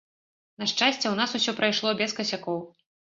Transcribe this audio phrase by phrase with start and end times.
[0.61, 2.59] На шчасце, у нас усё прайшло без касякоў.